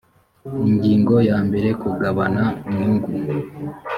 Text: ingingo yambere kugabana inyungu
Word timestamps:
ingingo 0.69 1.15
yambere 1.29 1.69
kugabana 1.81 2.43
inyungu 2.67 3.09